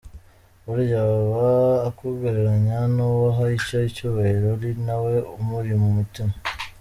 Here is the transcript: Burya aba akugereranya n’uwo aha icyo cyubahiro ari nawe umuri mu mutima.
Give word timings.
Burya 0.65 0.97
aba 1.03 1.49
akugereranya 1.89 2.77
n’uwo 2.95 3.27
aha 3.31 3.45
icyo 3.57 3.79
cyubahiro 3.95 4.47
ari 4.55 4.71
nawe 4.85 5.15
umuri 5.39 5.73
mu 5.81 5.89
mutima. 5.97 6.33